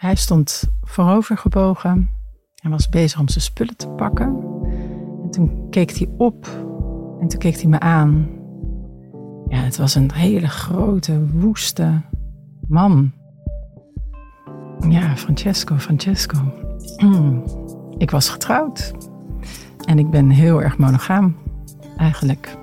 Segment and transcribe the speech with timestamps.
[0.00, 2.10] Hij stond voorovergebogen.
[2.54, 4.26] Hij was bezig om zijn spullen te pakken.
[5.22, 6.46] En toen keek hij op
[7.20, 8.28] en toen keek hij me aan.
[9.48, 12.02] Ja, het was een hele grote, woeste
[12.68, 13.12] man.
[14.88, 16.38] Ja, Francesco, Francesco.
[18.04, 18.92] Ik was getrouwd.
[19.84, 21.36] En ik ben heel erg monogaam,
[21.96, 22.56] eigenlijk.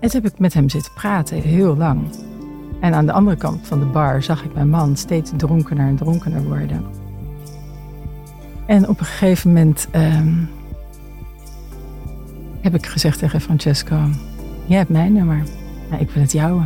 [0.00, 2.30] En toen heb ik met hem zitten praten, heel lang.
[2.82, 5.96] En aan de andere kant van de bar zag ik mijn man steeds dronkener en
[5.96, 6.84] dronkener worden.
[8.66, 10.34] En op een gegeven moment ehm,
[12.60, 14.08] heb ik gezegd tegen Francesco:
[14.66, 15.42] Jij hebt mijn nummer,
[15.90, 16.62] maar ik wil het jouwe.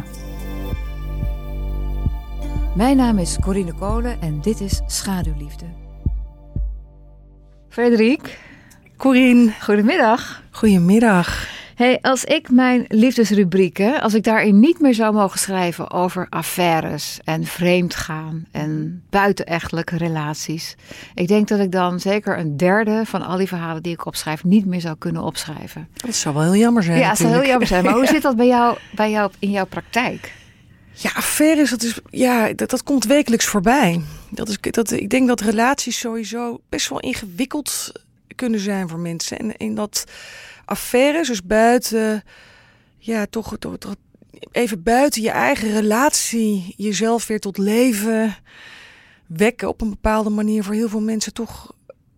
[2.75, 5.67] Mijn naam is Corine Kolen en dit is Schaduwliefde.
[7.69, 8.41] Frederik,
[8.97, 10.43] Corine, goedemiddag.
[10.51, 11.56] goedemiddag.
[11.77, 17.19] Hey, als ik mijn liefdesrubrieken, als ik daarin niet meer zou mogen schrijven over affaires
[17.25, 20.77] en vreemdgaan en buitenechtelijke relaties.
[21.15, 24.45] Ik denk dat ik dan zeker een derde van al die verhalen die ik opschrijf
[24.45, 25.89] niet meer zou kunnen opschrijven.
[25.93, 26.99] Dat zou wel heel jammer zijn.
[26.99, 27.85] Ja, het zou heel jammer zijn.
[27.85, 30.33] Maar hoe zit dat bij jou, bij jou in jouw praktijk?
[30.93, 34.01] Ja, affaires, dat, is, ja, dat, dat komt wekelijks voorbij.
[34.31, 37.93] Dat is, dat, ik denk dat relaties sowieso best wel ingewikkeld
[38.35, 39.39] kunnen zijn voor mensen.
[39.39, 40.05] En, en dat
[40.67, 42.23] affaires, dus buiten,
[42.99, 43.95] ja, toch, toch, toch
[44.53, 48.37] even buiten je eigen relatie, jezelf weer tot leven
[49.27, 51.75] wekken op een bepaalde manier voor heel veel mensen toch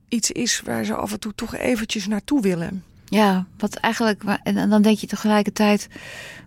[0.09, 2.83] iets is waar ze af en toe toch eventjes naartoe willen.
[3.11, 5.89] Ja, wat eigenlijk, en dan denk je tegelijkertijd,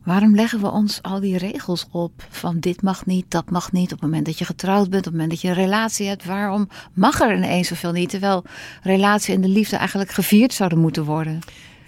[0.04, 2.26] waarom leggen we ons al die regels op?
[2.30, 3.84] Van dit mag niet, dat mag niet.
[3.84, 6.26] Op het moment dat je getrouwd bent, op het moment dat je een relatie hebt,
[6.26, 8.10] waarom mag er ineens zoveel niet?
[8.10, 8.44] Terwijl
[8.84, 11.40] relatie en de liefde eigenlijk gevierd zouden moeten worden.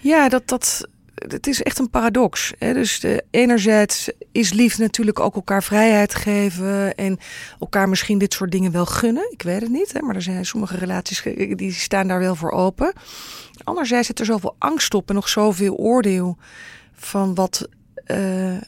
[0.04, 2.52] Ja, dat, dat, het is echt een paradox.
[2.58, 2.72] Hè?
[2.72, 7.18] Dus de, enerzijds is liefde natuurlijk ook elkaar vrijheid geven en
[7.60, 9.32] elkaar misschien dit soort dingen wel gunnen.
[9.32, 10.00] Ik weet het niet, hè?
[10.00, 11.22] maar er zijn sommige relaties
[11.56, 12.92] die staan daar wel voor open.
[13.64, 16.36] Anderzijds zit er zoveel angst op en nog zoveel oordeel
[16.94, 17.68] van wat
[18.04, 18.18] eh,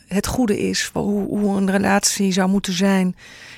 [0.06, 3.16] het goede is, hoe, hoe een relatie zou moeten zijn.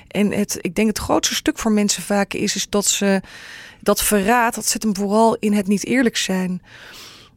[0.08, 3.20] En het, ik denk het grootste stuk voor mensen vaak is, is dat ze
[3.80, 6.62] dat verraad, dat zit hem vooral in het niet eerlijk zijn.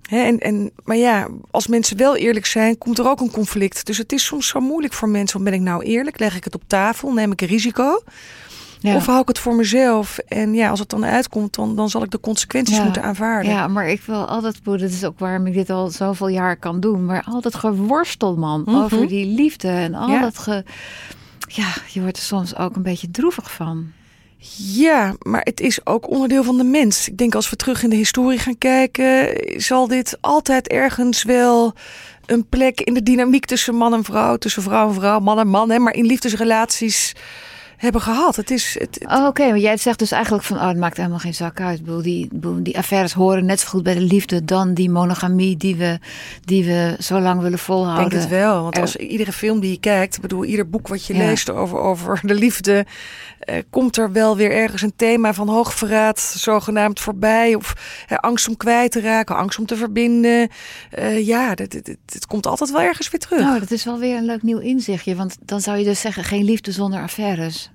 [0.09, 3.85] En, en, maar ja, als mensen wel eerlijk zijn, komt er ook een conflict.
[3.85, 5.39] Dus het is soms zo moeilijk voor mensen.
[5.39, 6.19] Want ben ik nou eerlijk?
[6.19, 7.13] Leg ik het op tafel?
[7.13, 8.01] Neem ik een risico?
[8.79, 8.95] Ja.
[8.95, 10.17] Of hou ik het voor mezelf?
[10.17, 12.83] En ja, als het dan uitkomt, dan, dan zal ik de consequenties Ja.
[12.83, 13.51] moeten aanvaarden.
[13.51, 16.79] Ja, maar ik wil altijd, dat is ook waarom ik dit al zoveel jaar kan
[16.79, 18.75] doen, maar altijd geworstel, man, Mhm.
[18.75, 20.21] over die liefde en al Ja.
[20.21, 20.63] dat ge...
[21.47, 23.91] Ja, je wordt er soms ook een beetje droevig van.
[24.57, 27.07] Ja, maar het is ook onderdeel van de mens.
[27.07, 29.27] Ik denk als we terug in de historie gaan kijken,
[29.61, 31.73] zal dit altijd ergens wel
[32.25, 35.47] een plek in de dynamiek tussen man en vrouw, tussen vrouw en vrouw, man en
[35.47, 37.13] man, hè, maar in liefdesrelaties
[37.77, 38.35] hebben gehad.
[38.35, 40.97] Het is, het, het- Oh, Oké, maar jij zegt dus eigenlijk van, oh, het maakt
[40.97, 41.79] helemaal geen zak uit.
[41.79, 44.89] Ik bedoel, die, ik die affaires horen net zo goed bij de liefde dan die
[44.89, 45.99] monogamie die we,
[46.45, 48.09] die we zo lang willen Ik volhouden.
[48.09, 48.61] denk het wel.
[48.63, 51.19] Want Er- als iedere film die je kijkt, ik bedoel, ieder boek wat je Ja.
[51.25, 52.85] leest over, over de liefde,
[53.41, 57.55] eh, komt er wel weer ergens een thema van hoogverraad zogenaamd voorbij.
[57.55, 57.73] Of
[58.07, 60.49] angst om kwijt te raken, angst om te verbinden.
[60.89, 63.39] Eh, ja, het, komt altijd wel ergens weer terug.
[63.39, 65.15] Nou, dat is wel weer een leuk nieuw inzichtje.
[65.15, 67.71] Want dan zou je dus zeggen, geen liefde zonder affaires.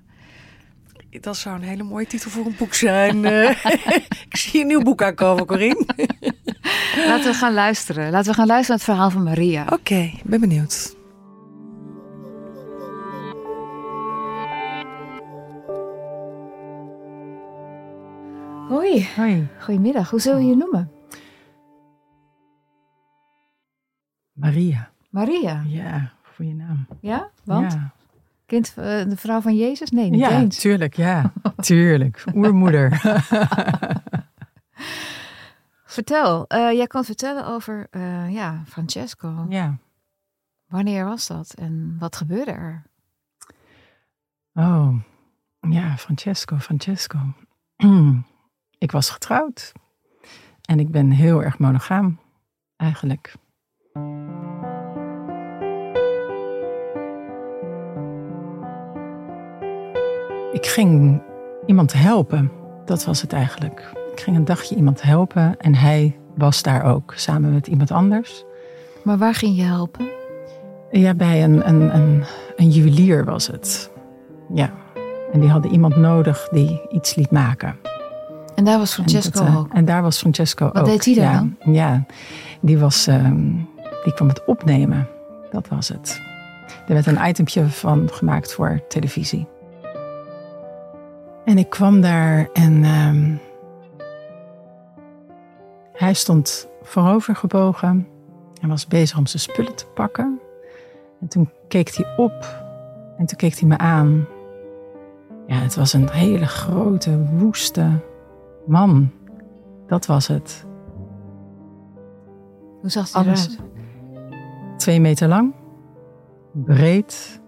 [1.20, 3.24] Dat zou een hele mooie titel voor een boek zijn.
[3.24, 3.64] Eh,
[4.28, 5.86] ik zie een nieuw boek aankomen, Corine.
[7.06, 8.10] Laten we gaan luisteren.
[8.10, 9.66] Laten we gaan luisteren naar het verhaal van Maria.
[9.70, 10.95] Oké, ben benieuwd.
[18.68, 20.10] Hoi, Hoi, goedemiddag.
[20.10, 20.90] Hoe zullen we je noemen?
[24.32, 24.90] Maria.
[25.10, 25.62] Maria.
[25.66, 26.86] Ja, goede naam.
[27.00, 27.30] Ja?
[27.44, 27.72] Want?
[27.72, 27.92] Ja,
[28.46, 29.90] Kind, eh, de vrouw van Jezus?
[29.90, 30.58] Nee, niet ja eens.
[30.58, 31.32] tuurlijk, ja.
[31.56, 32.24] Tuurlijk.
[32.34, 33.00] Oermoeder.
[35.84, 39.46] Vertel, eh, jij kan vertellen over eh, ja, Francesco.
[39.48, 39.78] ja.
[40.66, 42.82] Wanneer was dat en wat gebeurde er?
[44.54, 44.94] Oh,
[45.60, 47.18] ja, Francesco, Francesco.
[48.78, 49.72] ik was getrouwd.
[50.64, 52.18] En ik ben heel erg monogaam,
[52.76, 53.34] eigenlijk.
[60.52, 61.22] Ik ging
[61.66, 62.52] iemand helpen.
[62.84, 63.92] Dat was het eigenlijk.
[64.12, 68.44] Ik ging een dagje iemand helpen en hij was daar ook samen met iemand anders.
[69.04, 70.08] Maar waar ging je helpen?
[70.90, 72.24] Ja, bij een, een, een,
[72.56, 73.90] een juwelier was het.
[74.54, 74.72] Ja.
[75.32, 77.76] En die hadden iemand nodig die iets liet maken.
[78.66, 79.72] En daar was Francesco en dat, uh, ook.
[79.72, 80.86] En daar was Francesco Wat ook.
[80.86, 81.74] deed hij daar ja, dan?
[81.74, 82.04] Ja,
[82.60, 83.52] die, was, ehm,
[84.04, 85.08] die kwam het opnemen.
[85.50, 86.20] Dat was het.
[86.86, 89.46] Er werd een itempje van gemaakt voor televisie.
[91.44, 93.34] En ik kwam daar en ehm,
[95.92, 98.06] hij stond voorovergebogen
[98.60, 100.40] en was bezig om zijn spullen te pakken.
[101.20, 102.64] En toen keek hij op
[103.18, 104.26] en toen keek hij me aan.
[105.46, 107.90] Ja, het was een hele grote, woeste
[108.66, 109.10] man.
[109.86, 110.66] Dat was het.
[112.80, 113.46] Hoe zag Alles.
[113.46, 113.60] eruit?
[114.76, 115.54] Twee meter lang,
[116.52, 117.40] breed,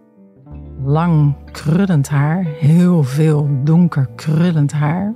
[0.84, 5.14] lang krullend haar, heel veel donker krullend haar,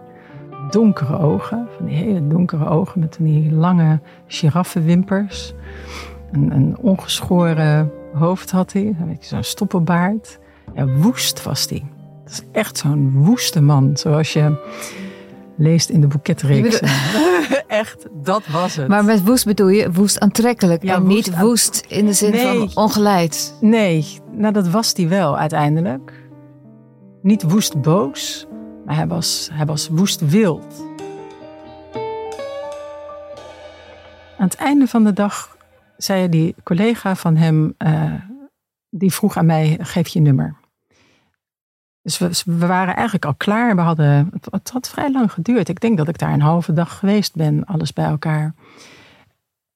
[0.71, 5.55] donkere ogen, van die hele donkere ogen met die lange giraffenwimpers,
[6.33, 10.39] een, een ongeschoren hoofd had hij, een beetje zo'n stoppelbaard.
[10.75, 11.85] Ja, woest was hij.
[12.25, 14.57] Dat is echt zo'n woeste man, zoals je
[15.57, 16.81] leest in de boeketreeks.
[17.67, 18.89] echt, dat was het.
[18.89, 22.31] Maar met woest bedoel je woest aantrekkelijk Ja, en woest niet woest in de zin
[22.31, 22.59] Nee.
[22.59, 23.57] van ongeleid.
[23.61, 26.13] Nee, nou dat was hij wel uiteindelijk.
[27.23, 28.47] Niet woest boos,
[28.87, 30.85] maar hij was, hij was woest wild.
[34.39, 35.57] Aan het einde van de dag
[35.97, 38.13] zei die collega van hem, eh,
[38.91, 40.57] die vroeg aan mij, geef je nummer.
[42.03, 43.75] Dus we, waren eigenlijk al klaar.
[43.77, 45.69] We hadden, het, had vrij lang geduurd.
[45.69, 48.55] Ik denk dat ik daar een halve dag geweest ben, alles bij elkaar.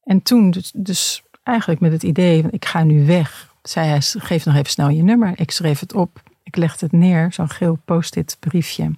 [0.02, 4.44] En toen, dus, dus eigenlijk met het idee, ik ga nu weg, zei hij, geef
[4.44, 5.32] nog even snel je nummer.
[5.37, 8.90] Ik schreef het op, ik legde het neer, zo'n geel post-it briefje.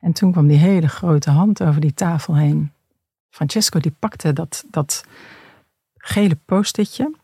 [0.00, 2.72] En toen kwam die hele grote hand over die tafel heen.
[3.30, 5.04] Francesco die pakte dat, dat
[5.96, 7.14] gele post-itje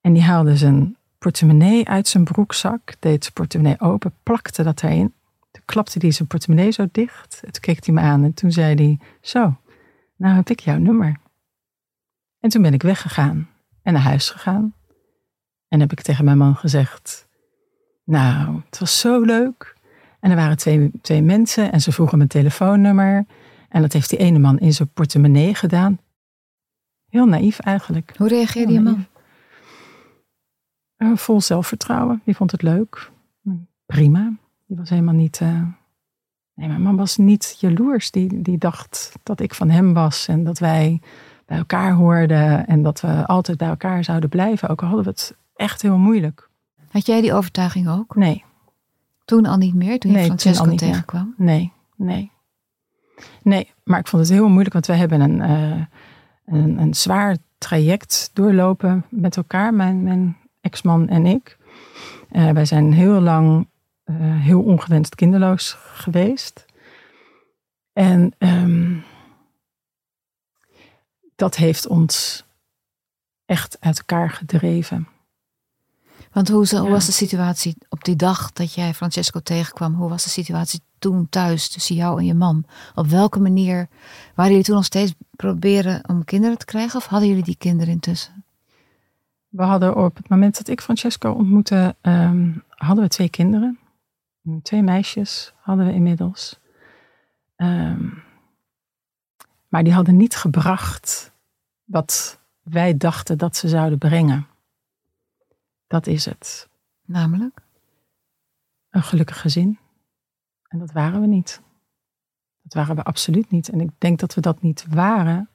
[0.00, 5.14] en die haalde zijn portemonnee uit zijn broekzak, deed zijn portemonnee open, plakte dat erin.
[5.50, 7.40] Toen klapte hij zijn portemonnee zo dicht.
[7.44, 9.56] En toen keek hij me aan en toen zei hij, zo,
[10.16, 11.16] nou heb ik jouw nummer.
[12.40, 13.48] En toen ben ik weggegaan
[13.82, 14.74] en naar huis gegaan.
[15.68, 17.28] En heb ik tegen mijn man gezegd,
[18.04, 19.76] nou, het was zo leuk.
[20.20, 23.26] En er waren twee, twee mensen en ze vroegen mijn telefoonnummer.
[23.68, 25.98] En dat heeft die ene man in zijn portemonnee gedaan.
[27.08, 28.14] Heel naïef eigenlijk.
[28.16, 29.06] Hoe reageerde je man?
[30.98, 32.20] Eh, vol zelfvertrouwen.
[32.24, 33.10] Die vond het leuk.
[33.86, 34.32] Prima.
[34.66, 35.40] Die was helemaal niet.
[35.40, 35.62] eh,
[36.54, 38.10] Nee, mijn man was niet jaloers.
[38.10, 41.00] Die, die dacht dat ik van hem was en dat wij
[41.46, 44.68] bij elkaar hoorden en dat we altijd bij elkaar zouden blijven.
[44.68, 46.48] Ook al hadden we het echt heel moeilijk.
[46.90, 48.16] Had jij die overtuiging ook?
[48.16, 48.44] Nee,
[49.24, 50.90] Toen al niet meer, toen je Nee, toen Francesco al niet meer.
[50.90, 51.34] tegenkwam?
[51.36, 52.30] nee, nee.
[53.42, 55.84] Nee, maar ik vond het heel moeilijk, want wij hebben een, eh,
[56.46, 61.58] een, een zwaar traject doorlopen met elkaar, mijn, mijn ex-man en ik.
[62.30, 63.68] Eh, wij zijn heel lang
[64.04, 66.64] eh, heel ongewenst kinderloos geweest.
[67.92, 68.96] En ehm,
[71.36, 72.44] dat heeft ons
[73.46, 75.08] echt uit elkaar gedreven.
[76.32, 76.92] Want hoe, zo- hoe Ja.
[76.92, 79.94] was de situatie op die dag dat jij Francesco tegenkwam?
[79.94, 82.64] Hoe was de situatie toen thuis tussen jou en je man?
[82.94, 83.88] Op welke manier
[84.34, 86.98] waren jullie toen nog steeds proberen om kinderen te krijgen?
[86.98, 88.44] Of hadden jullie die kinderen intussen?
[89.48, 93.78] We hadden op het moment dat ik Francesco ontmoette, ehm, hadden we twee kinderen.
[94.62, 96.60] Twee meisjes hadden we inmiddels.
[97.56, 98.08] Ehm,
[99.68, 101.32] maar die hadden niet gebracht
[101.84, 104.46] wat wij dachten dat ze zouden brengen.
[105.86, 106.68] Dat is het.
[107.04, 107.60] Namelijk?
[108.90, 109.78] Een gelukkig gezin.
[110.68, 111.62] En dat waren we niet.
[112.62, 113.68] Dat waren we absoluut niet.
[113.68, 115.48] En ik denk dat we dat niet waren,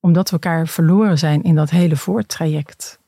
[0.00, 2.98] omdat we elkaar verloren zijn in dat hele voortraject.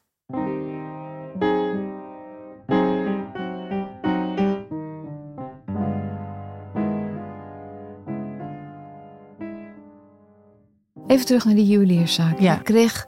[11.07, 12.39] Even terug naar die juwelierszaak.
[12.39, 12.53] Ja.
[12.55, 13.07] Je kreeg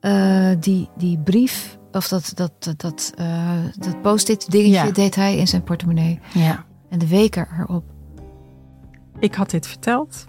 [0.00, 4.90] eh, die, die brief, of dat, dat, dat, dat, eh, dat post-it dingetje, Ja.
[4.90, 6.20] deed hij in zijn portemonnee.
[6.32, 6.64] Ja.
[6.88, 7.84] En de weken erop.
[9.18, 10.26] Ik had dit verteld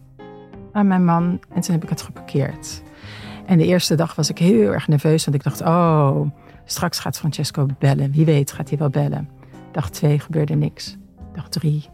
[0.72, 2.82] aan mijn man en toen heb ik het geparkeerd.
[3.46, 6.22] En de eerste dag was ik heel erg nerveus, want ik dacht, oh,
[6.66, 8.12] straks gaat Francesco bellen.
[8.12, 9.30] Wie weet gaat hij wel bellen.
[9.72, 10.98] Dag twee gebeurde niks.
[11.34, 11.90] Dag drie,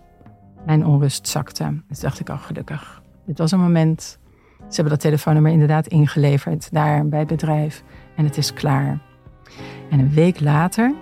[0.66, 1.82] mijn onrust zakte.
[1.88, 3.02] Dus dacht ik, oh gelukkig.
[3.26, 4.20] Dit was een moment.
[4.60, 7.84] Ze hebben dat telefoonnummer inderdaad ingeleverd daar bij het bedrijf.
[8.16, 9.00] En het is klaar.
[9.90, 10.94] En een week later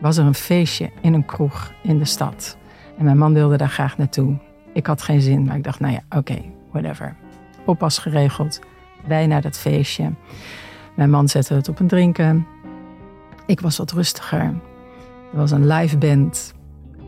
[0.00, 2.56] was er een feestje in een kroeg in de stad.
[2.98, 4.38] En mijn man wilde daar graag naartoe.
[4.72, 7.16] Ik had geen zin, maar ik dacht, nou ja, oké, whatever.
[7.66, 8.60] Oppas geregeld,
[9.06, 10.12] wij naar dat feestje.
[10.94, 12.46] Mijn man zette het op een drinken.
[13.46, 14.40] Ik was wat rustiger.
[15.32, 16.54] Er was een live band.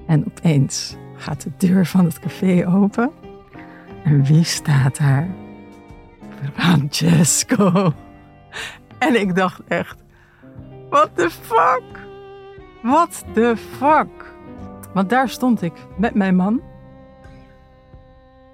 [0.06, 3.10] En opeens gaat de deur van het café open.
[4.04, 5.28] En wie staat daar?
[6.54, 7.92] Francesco.
[8.98, 10.02] En ik dacht echt,
[10.90, 11.82] what the fuck?
[12.82, 14.34] What the fuck?
[14.94, 16.60] Want daar stond ik met mijn man.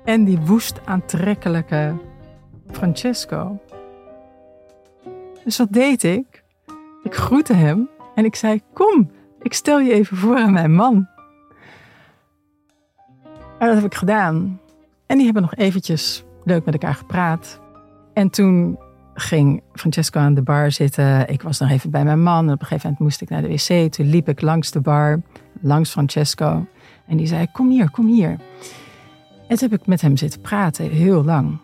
[0.05, 1.95] En die woest aantrekkelijke
[2.71, 3.59] Francesco.
[5.45, 6.43] Dus wat deed ik?
[7.03, 9.11] Ik groette hem en ik zei: Kom,
[9.43, 11.09] ik stel je even voor aan mijn man.
[13.59, 14.61] En dat heb ik gedaan.
[15.07, 17.61] En die hebben nog eventjes leuk met elkaar gepraat.
[18.13, 18.79] En toen
[19.15, 21.29] ging Francesco aan de bar zitten.
[21.29, 22.47] Ik was nog even bij mijn man.
[22.47, 23.93] En op een gegeven moment moest ik naar de wc.
[23.93, 25.21] Toen liep ik langs de bar,
[25.61, 26.67] langs Francesco.
[27.07, 28.37] En die zei: Kom hier, kom hier.
[29.49, 31.59] En toen heb ik met hem zitten praten, heel lang.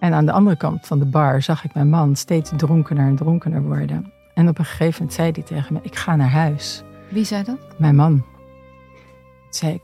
[0.00, 3.16] En aan de andere kant van de bar zag ik mijn man steeds dronkener en
[3.16, 4.12] dronkener worden.
[4.34, 6.82] En op een gegeven moment zei hij tegen me: Ik ga naar huis.
[7.10, 7.78] Wie zei dat?
[7.78, 8.16] Mijn man.
[8.16, 9.82] Toen zei ik: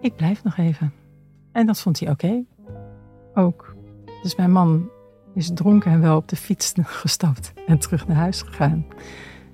[0.00, 0.92] Ik blijf nog even.
[1.52, 2.44] En dat vond hij oké.
[3.34, 3.74] Ook.
[4.22, 4.88] Dus mijn man
[5.34, 8.86] is dronken en wel op de fiets gestapt en terug naar huis gegaan.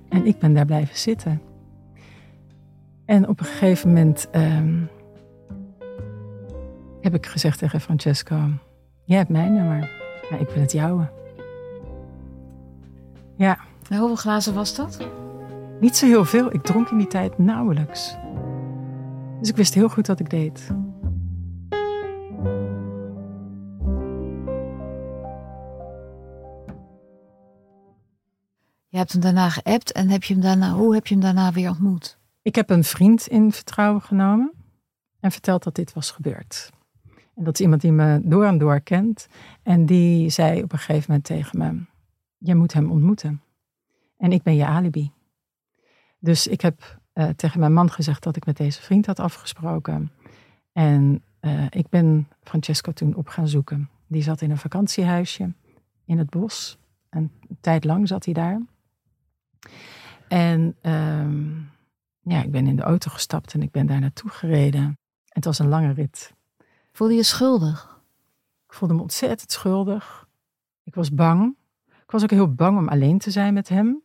[0.09, 1.41] En ik ben daar blijven zitten.
[3.05, 4.83] En op een gegeven moment ehm,
[7.01, 8.35] heb ik gezegd tegen Francesco:
[9.03, 9.96] Jij hebt mijn nummer,
[10.29, 11.09] maar ik wil het jouwe.
[13.35, 13.57] Ja,
[13.89, 14.97] En hoeveel glazen was dat?
[15.79, 16.53] niet zo heel veel.
[16.53, 18.15] Ik dronk in die tijd nauwelijks.
[19.39, 20.67] Dus ik wist heel goed wat ik deed.
[28.87, 31.51] Je hebt hem daarna geappt en heb je hem daarna, hoe heb je hem daarna
[31.51, 32.17] weer ontmoet?
[32.41, 34.53] Ik heb een vriend in vertrouwen genomen
[35.19, 36.69] en verteld dat dit was gebeurd.
[37.37, 39.27] En dat is iemand die me door en door kent.
[39.63, 41.85] En die zei op een gegeven moment tegen me:
[42.37, 43.41] Je moet hem ontmoeten.
[44.17, 45.11] En ik ben je alibi.
[46.19, 50.11] Dus ik heb eh, tegen mijn man gezegd dat ik met deze vriend had afgesproken.
[50.71, 53.89] En eh, ik ben Francesco toen op gaan zoeken.
[54.07, 55.53] Die zat in een vakantiehuisje
[56.05, 56.77] in het bos.
[57.09, 58.61] Een tijd lang zat hij daar.
[60.27, 61.59] En ehm,
[62.19, 64.97] ja, ik ben in de auto gestapt en ik ben daar naartoe gereden.
[65.25, 66.35] Het was een lange rit.
[66.97, 68.01] Voelde je schuldig?
[68.67, 70.27] Ik voelde me ontzettend schuldig.
[70.83, 71.55] Ik was bang.
[71.87, 74.01] Ik was ook heel bang om alleen te zijn met hem.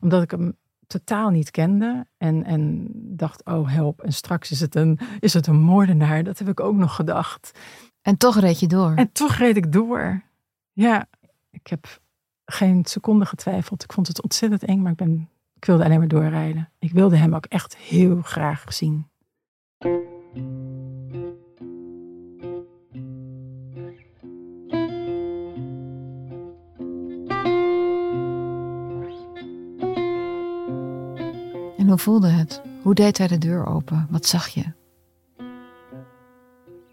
[0.00, 0.56] Omdat ik hem
[0.86, 2.06] totaal niet kende.
[2.16, 4.00] En, en dacht, oh help.
[4.00, 6.22] En straks is het, een, is het een moordenaar.
[6.22, 7.58] Dat heb ik ook nog gedacht.
[8.02, 8.94] En toch reed je door.
[8.94, 10.22] En toch reed ik door.
[10.72, 11.06] Ja,
[11.50, 12.00] ik heb
[12.44, 13.82] geen seconde getwijfeld.
[13.82, 16.70] Ik vond het ontzettend eng, maar ik, ben, ik wilde alleen maar doorrijden.
[16.78, 19.09] Ik wilde hem ook echt heel graag zien.
[31.90, 32.62] Hoe voelde het?
[32.82, 34.06] Hoe deed hij de deur open?
[34.10, 34.64] Wat zag je?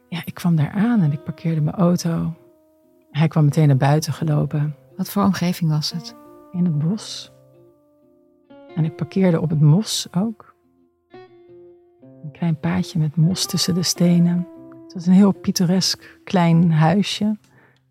[0.10, 2.34] Ja, ik kwam daar aan en ik parkeerde mijn auto.
[3.12, 6.16] Hij kwam meteen naar buiten gelopen Wat voor omgeving was het?
[6.52, 7.32] in het bos.
[8.76, 10.56] En ik parkeerde op het mos ook.
[12.24, 14.48] Een klein paadje met mos tussen de stenen.
[14.84, 17.38] Het was een heel pittoresk klein huisje.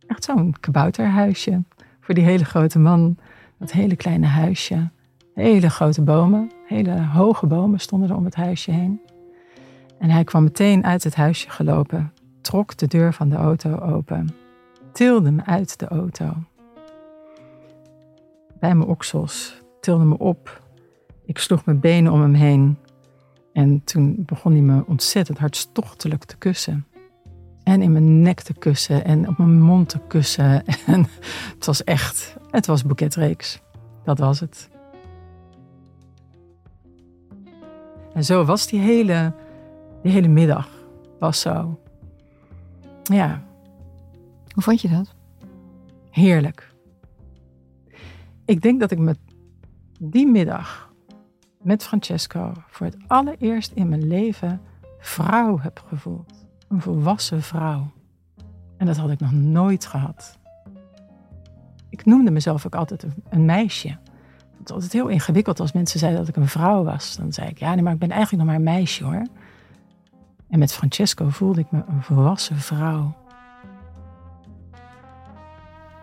[0.06, 1.62] Echt zo'n kabouterhuisje.
[2.00, 3.16] Voor die hele grote man.
[3.58, 4.90] Dat hele kleine huisje.
[5.36, 6.50] Hele grote bomen.
[6.66, 9.00] Hele hoge bomen stonden er om het huisje heen.
[9.98, 12.12] En hij kwam meteen uit het huisje gelopen.
[12.40, 14.28] Trok de deur van de auto open.
[14.92, 16.32] Tilde me uit de auto.
[18.58, 19.62] Bij mijn oksels.
[19.80, 20.62] Tilde me op.
[21.24, 22.78] Ik sloeg mijn benen om hem heen.
[23.52, 26.86] En toen begon hij me ontzettend hartstochtelijk te kussen.
[27.62, 30.64] En in mijn nek te kussen en op mijn mond te kussen.
[30.86, 31.06] En
[31.54, 33.60] het was echt, het was boeketreeks.
[34.04, 34.74] Dat was het.
[38.16, 39.32] En zo was die hele,
[40.02, 40.68] die hele middag.
[41.18, 41.80] Was zo.
[43.02, 43.42] Ja,
[44.52, 45.14] Hoe vond je dat?
[46.10, 46.74] heerlijk.
[48.44, 49.16] Ik denk dat ik me
[50.00, 50.92] die middag
[51.62, 54.60] met Francesco voor het allereerst in mijn leven
[54.98, 56.46] vrouw heb gevoeld.
[56.68, 57.90] Een volwassen vrouw.
[58.76, 60.38] En dat had ik nog nooit gehad.
[61.88, 63.98] Ik noemde mezelf ook altijd een, een meisje.
[64.66, 67.16] Het was altijd heel ingewikkeld als mensen zeiden dat ik een vrouw was.
[67.16, 69.22] Dan zei ik, ja, nee, maar ik ben eigenlijk nog maar een meisje hoor.
[70.48, 73.14] En met Francesco voelde ik me een volwassen vrouw.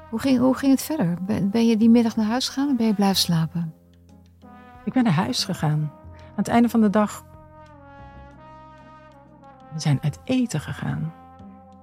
[0.09, 1.17] Hoe ging, hoe ging het verder?
[1.25, 3.73] Ben, ben je die middag naar huis gegaan en ben je blijven slapen?
[4.85, 5.91] Ik ben naar huis gegaan.
[6.13, 7.25] Aan het einde van de dag.
[9.73, 11.13] We zijn uit eten gegaan.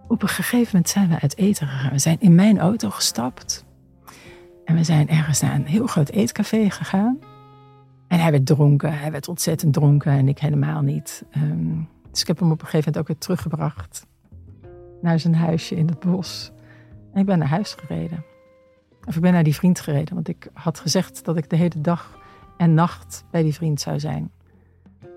[0.09, 1.91] Op een gegeven moment zijn we uit eten gegaan.
[1.91, 3.65] We zijn in mijn auto gestapt.
[4.71, 7.19] En we zijn ergens naar een heel groot eetcafé gegaan.
[8.09, 8.99] En hij werd dronken.
[8.99, 11.25] Hij werd ontzettend dronken en ik helemaal niet.
[11.31, 11.79] Ehm,
[12.11, 14.07] dus ik heb hem op een gegeven moment ook weer teruggebracht
[15.01, 16.53] naar zijn huisje in het bos.
[17.13, 18.25] En ik ben naar huis gereden.
[19.05, 21.81] Of ik ben naar die vriend gereden, want ik had gezegd dat ik de hele
[21.81, 22.19] dag
[22.57, 24.31] en nacht bij die vriend zou zijn.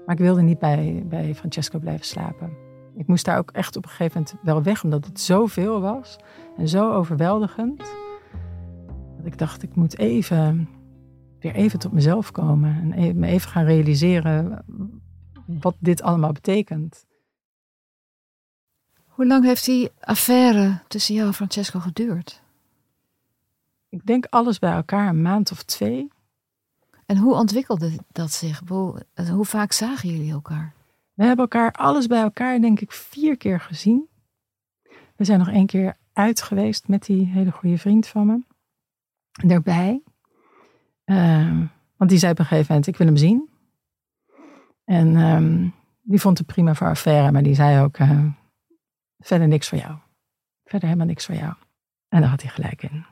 [0.05, 2.51] Maar ik wilde niet bij, bij Francesco blijven slapen.
[2.95, 6.15] Ik moest daar ook echt op een gegeven moment wel weg, omdat het zoveel was
[6.57, 8.02] en zo overweldigend.
[9.24, 10.70] Ik dacht, ik moet even,
[11.39, 14.65] weer even tot mezelf komen en e-, me even gaan realiseren
[15.46, 17.06] wat dit allemaal betekent.
[19.06, 22.42] Hoe lang heeft die affaire tussen jou en Francesco geduurd?
[23.89, 26.12] Ik denk alles bij elkaar een maand of twee.
[27.06, 28.62] En hoe ontwikkelde dat zich?
[28.68, 30.74] Hoe, hoe vaak zagen jullie elkaar?
[31.13, 34.08] We hebben elkaar alles bij elkaar, denk ik, vier keer gezien.
[35.15, 38.39] We zijn nog één keer uit geweest met die hele goede vriend van me.
[39.42, 40.02] Daarbij.
[41.06, 41.62] Uh,
[41.98, 43.50] want die zei op een gegeven moment, ik wil hem zien.
[44.84, 48.25] En um, die vond het prima voor affaire, maar die zei ook, uh,
[49.20, 49.98] verder niks voor jou.
[50.63, 51.54] Verder helemaal niks voor jou.
[52.08, 53.06] En daar had hij gelijk in.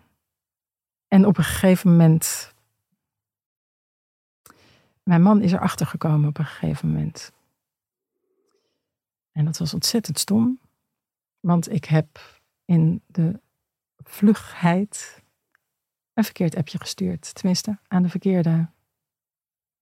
[1.07, 2.53] En op een gegeven moment.
[5.03, 7.31] Mijn man is erachter gekomen op een gegeven moment.
[9.31, 10.59] En dat was ontzettend stom.
[11.39, 12.19] Want ik heb
[12.65, 13.39] in de
[13.97, 15.23] vlugheid
[16.21, 17.35] een verkeerd appje gestuurd.
[17.35, 18.67] Tenminste, aan de verkeerde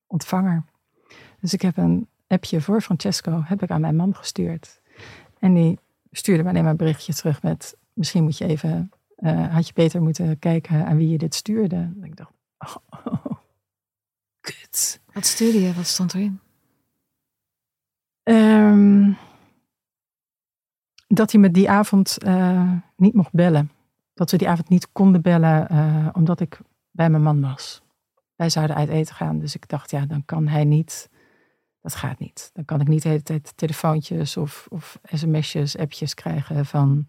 [0.07, 0.63] ontvanger.
[1.39, 4.81] Dus ik heb een appje voor Francesco heb ik aan mijn man gestuurd.
[5.39, 5.79] En die
[6.11, 7.77] stuurde me alleen maar een berichtje terug met...
[7.93, 11.75] misschien moet je even uh, had je beter moeten kijken aan wie je dit stuurde.
[11.75, 13.25] En ik dacht, oh, oh,
[14.41, 15.01] kut.
[15.13, 15.73] Wat stuurde je?
[15.73, 16.39] Wat stond erin?
[18.23, 19.17] Um,
[21.07, 23.71] dat hij me die avond uh, niet mocht bellen.
[24.19, 26.59] Dat we die avond niet konden bellen uh, omdat ik
[26.91, 27.81] bij mijn man was.
[28.35, 31.09] Wij zouden uit eten gaan, dus ik dacht, ja, dan kan hij niet.
[31.81, 32.49] Dat gaat niet.
[32.53, 37.07] Dan kan ik niet de hele tijd telefoontjes of, of sms'jes, appjes krijgen van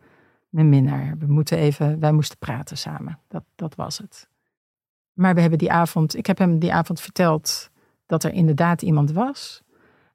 [0.48, 1.18] mijn minnaar.
[1.18, 3.18] We moeten even, wij moesten praten samen.
[3.28, 4.28] Dat, dat was het.
[5.12, 7.70] Maar we hebben die avond, ik heb hem die avond verteld
[8.06, 9.62] dat er inderdaad iemand was.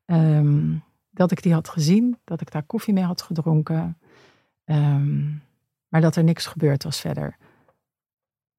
[0.05, 3.97] Um, dat ik die had gezien, dat ik daar koffie mee had gedronken.
[4.65, 5.43] Um,
[5.95, 7.37] maar dat er niks gebeurd was verder.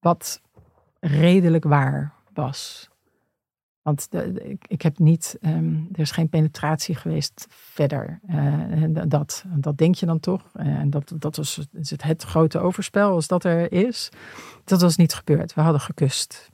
[0.01, 0.43] Wat
[1.01, 2.91] redelijk waar was.
[3.83, 8.21] Want de, ik, heb niet, um, er is geen penetratie geweest verder.
[8.29, 10.53] Uh, dat, dat denk je dan toch.
[10.55, 11.61] Uh, en dat, dat was
[11.97, 14.09] het grote overspel als dat er is.
[14.65, 15.55] Dat was niet gebeurd.
[15.55, 16.51] We hadden gekust.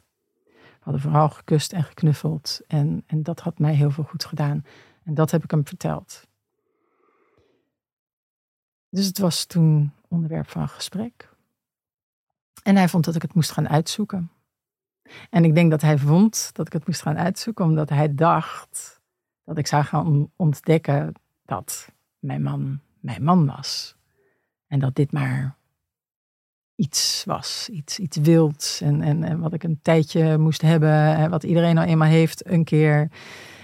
[0.54, 2.60] We hadden vooral gekust en geknuffeld.
[2.66, 4.64] En, en dat had mij heel veel goed gedaan.
[5.04, 6.26] En dat heb ik hem verteld.
[8.92, 11.28] Dus het was toen onderwerp van gesprek.
[12.62, 14.30] En hij vond dat ik het moest gaan uitzoeken.
[15.30, 19.00] En ik denk dat hij vond dat ik het moest gaan uitzoeken, omdat hij dacht
[19.44, 21.12] dat ik zou gaan ontdekken
[21.44, 23.96] dat mijn man mijn man was.
[24.66, 25.56] En dat dit maar
[26.74, 28.80] iets was, iets, iets wilds.
[28.80, 32.64] En, en, en wat ik een tijdje moest hebben, wat iedereen nou eenmaal heeft, een
[32.64, 33.10] keer.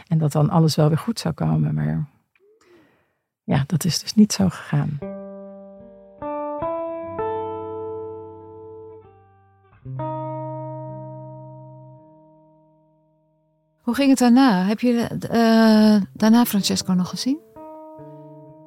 [0.06, 1.74] En dat dan alles wel weer goed zou komen.
[1.74, 2.08] Maar
[3.44, 5.17] ja, dat is dus niet zo gegaan.
[13.88, 14.64] Hoe ging het daarna?
[14.64, 17.38] Heb je uh, daarna Francesco nog gezien?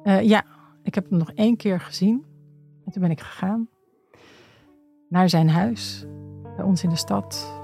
[0.04, 0.44] Uh, ja,
[0.82, 2.24] ik heb hem nog één keer gezien.
[2.84, 3.68] En toen ben ik gegaan
[5.08, 6.06] naar zijn huis,
[6.56, 7.54] bij ons in de stad.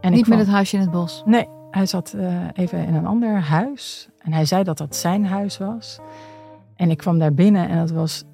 [0.00, 1.22] En Niet met het huisje in het bos?
[1.24, 4.08] Nee, hij zat uh, even in een ander huis.
[4.18, 5.98] En hij zei dat dat zijn huis was.
[6.76, 8.24] En ik kwam daar binnen en het was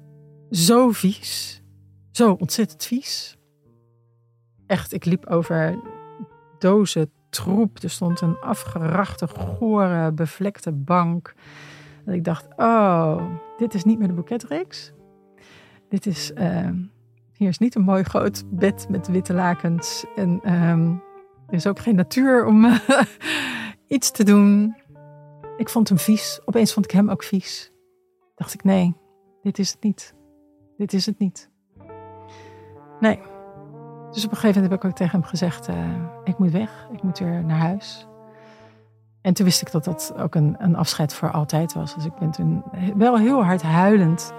[0.51, 1.61] zo vies.
[2.11, 3.37] Zo ontzettend vies.
[4.67, 5.79] Echt, ik liep over
[6.59, 7.77] dozen troep.
[7.77, 11.33] Er stond een afgerachte, gore, bevlekte bank.
[12.05, 13.23] Dat ik dacht, oh,
[13.57, 14.93] dit is niet meer de boeketreeks.
[15.89, 16.69] Dit is, uh,
[17.33, 20.05] hier is niet een mooi groot bed met witte lakens.
[20.15, 20.71] En uh,
[21.47, 22.79] er is ook geen natuur om uh,
[23.87, 24.75] iets te doen.
[25.57, 26.39] Ik vond hem vies.
[26.45, 27.71] Opeens vond ik hem ook vies.
[28.35, 28.95] Dacht ik, nee,
[29.41, 30.15] dit is het niet.
[30.77, 31.49] Dit is het niet.
[32.99, 33.30] Nee.
[34.11, 35.75] Dus op een gegeven moment heb ik ook tegen hem gezegd: uh,
[36.23, 38.07] Ik moet weg, ik moet weer naar huis.
[39.21, 41.95] En toen wist ik dat dat ook een, een afscheid voor altijd was.
[41.95, 42.63] Dus ik ben toen
[42.95, 44.33] wel heel hard huilend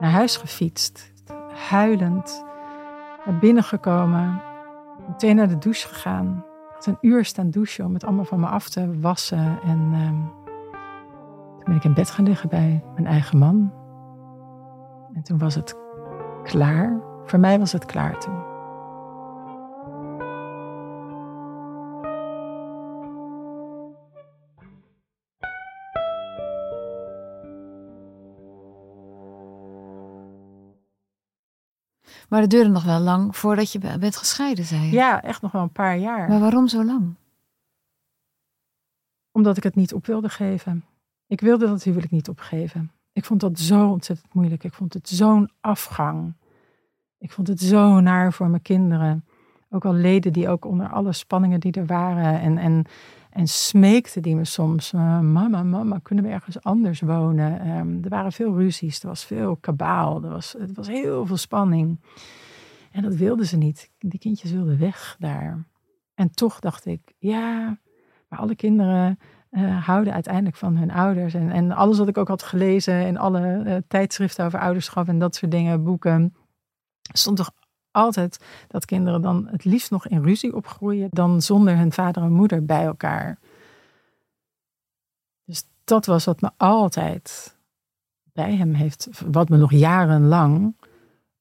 [0.00, 1.12] naar huis gefietst.
[1.68, 2.44] Huilend
[3.24, 4.42] naar binnen gekomen.
[5.08, 6.44] Meteen naar de douche gegaan.
[6.74, 9.58] had een uur staan douchen om het allemaal van me af te wassen.
[9.62, 10.22] En ehm,
[11.56, 13.72] toen ben ik in bed gaan liggen bij mijn eigen man.
[15.14, 15.76] En toen was het
[16.42, 17.00] klaar.
[17.24, 18.57] Voor mij was het klaar toen.
[32.28, 34.90] Maar het duurde nog wel lang voordat je bent gescheiden, zei je.
[34.90, 36.28] Ja, echt nog wel een paar jaar.
[36.28, 37.14] Maar waarom zo lang?
[39.32, 40.84] Omdat ik het niet op wilde geven.
[41.26, 42.90] Ik wilde dat huwelijk niet opgeven.
[43.12, 44.64] Ik vond dat zo ontzettend moeilijk.
[44.64, 46.34] Ik vond het zo'n afgang.
[47.18, 49.24] Ik vond het zo naar voor mijn kinderen.
[49.70, 52.40] Ook al leden die ook onder alle spanningen die er waren.
[52.40, 52.84] En, en,
[53.30, 54.92] en smeekten die me soms.
[54.92, 57.60] eh, mama, mama, kunnen we ergens anders wonen?
[57.60, 59.00] Ehm, er waren veel ruzies.
[59.00, 60.22] Er was veel kabaal.
[60.24, 62.00] Er was, het was heel veel spanning.
[62.92, 63.90] En dat wilden ze niet.
[63.98, 65.66] Die kindjes wilden weg daar.
[66.14, 67.78] En toch dacht ik, ja,
[68.28, 69.18] maar alle kinderen
[69.50, 71.34] eh, houden uiteindelijk van hun ouders.
[71.34, 75.18] En, en alles wat ik ook had gelezen in alle eh, tijdschriften over ouderschap en
[75.18, 76.34] dat soort dingen, boeken,
[77.12, 77.50] stond toch
[77.98, 82.32] altijd dat kinderen dan het liefst nog in ruzie opgroeien dan zonder hun vader en
[82.32, 83.38] moeder bij elkaar.
[85.44, 87.56] Dus dat was wat me altijd
[88.32, 90.74] bij hem heeft, wat me nog jarenlang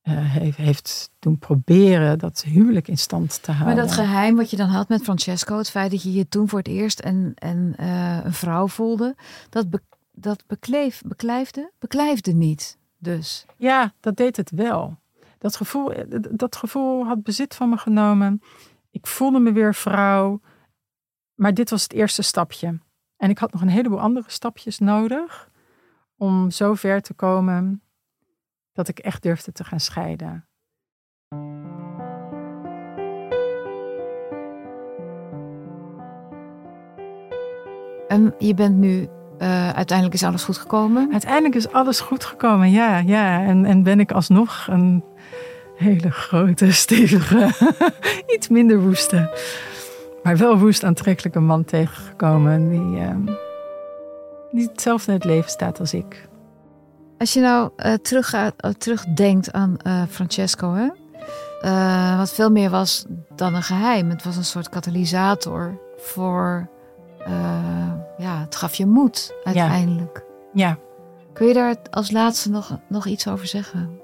[0.01, 3.85] eh, heeft, heeft doen proberen dat huwelijk in stand te Maar houden.
[3.85, 6.59] dat geheim wat je dan had met Francesco, het feit dat je je toen voor
[6.59, 9.15] het eerst en, en, eh, een vrouw voelde,
[9.49, 12.77] dat, be, dat bekleef, beklijfde, beklijfde niet.
[12.97, 13.45] Dus.
[13.57, 14.97] Ja, dat deed het wel.
[15.47, 18.41] Dat gevoel, eh, dat gevoel had bezit van me genomen.
[18.91, 20.41] Ik voelde me weer vrouw.
[21.35, 22.79] Maar dit was het eerste stapje.
[23.17, 25.51] En ik had nog een heleboel andere stapjes nodig
[26.17, 27.81] om zo ver te komen
[28.71, 30.47] dat ik echt durfde te gaan scheiden.
[38.07, 41.09] En je bent nu, eh, uiteindelijk is alles goed gekomen.
[41.11, 42.97] Uiteindelijk is alles goed gekomen, ja.
[42.97, 43.43] ja.
[43.43, 45.03] En, en ben ik alsnog een
[45.77, 47.49] hele grote, stevige,
[48.27, 49.37] iets minder woeste,
[50.23, 52.69] maar wel woest aantrekkelijke man tegengekomen.
[52.69, 53.35] Die, eh,
[54.51, 56.27] die hetzelfde in het leven staat als ik.
[57.17, 59.77] Als je nou eh, teruggaat, eh, terugdenkt aan
[60.09, 60.87] Francesco, hè?
[62.17, 64.09] Wat veel meer was dan een geheim.
[64.09, 66.69] Het was een soort katalysator voor,
[68.57, 70.25] gaf je moed uiteindelijk.
[70.53, 70.77] Ja,
[71.33, 73.99] Kun je daar als laatste nog, nog iets over zeggen?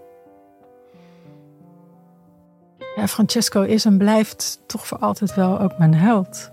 [2.95, 6.51] ja, Francesco is en blijft toch voor altijd wel ook mijn held.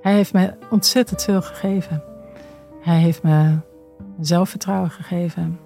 [0.00, 2.02] Hij heeft me ontzettend veel gegeven.
[2.80, 3.58] Hij heeft me
[4.20, 5.58] zelfvertrouwen gegeven.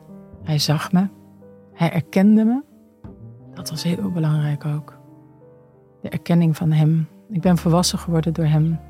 [0.42, 1.08] Hij zag me.
[1.72, 2.62] Hij erkende me.
[3.54, 4.98] Dat was heel belangrijk ook.
[6.02, 7.08] De erkenning van hem.
[7.30, 8.80] Ik ben volwassen geworden door hem.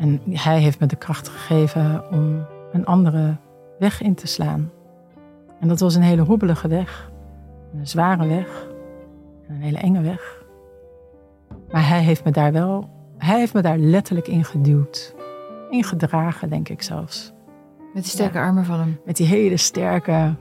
[0.00, 3.36] En hij heeft me de kracht gegeven om een andere
[3.78, 4.70] weg in te slaan.
[5.60, 7.10] En dat was een hele hobbelige weg.
[7.74, 8.66] Een zware weg.
[9.48, 10.44] En een hele enge weg.
[11.70, 15.14] Maar hij heeft me daar wel, hij heeft me daar letterlijk in geduwd.
[15.70, 17.32] Ingedragen, denk ik zelfs.
[17.94, 19.00] Met die sterke armen van hem.
[19.04, 20.34] Met die hele sterke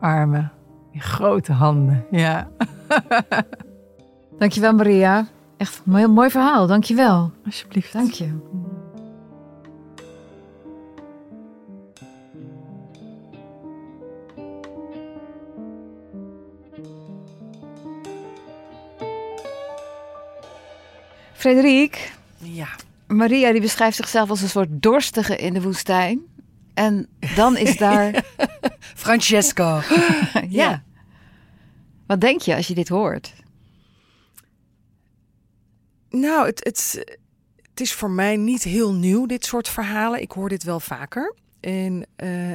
[0.00, 0.52] armen.
[0.92, 2.04] Die grote handen.
[2.10, 2.48] Ja.
[4.38, 5.26] Dankjewel Maria.
[5.56, 6.66] Echt een heel mooi verhaal.
[6.66, 7.30] Dankjewel.
[7.44, 7.92] Alsjeblieft.
[7.92, 8.38] Dank je.
[21.40, 22.68] Frederik, Ja.
[23.06, 26.20] Maria die beschrijft zichzelf als een soort dorstige in de woestijn.
[26.74, 28.24] En dan is daar...
[29.04, 29.80] Francesco.
[30.48, 30.82] ja.
[32.06, 33.32] Wat denk je als je dit hoort?
[36.10, 37.04] Nou, het, het,
[37.70, 40.20] het is voor mij niet heel nieuw, dit soort verhalen.
[40.20, 41.34] Ik hoor dit wel vaker.
[41.60, 42.54] En eh,